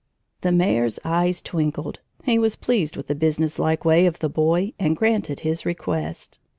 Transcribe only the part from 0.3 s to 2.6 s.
The mayor's eyes twinkled. He was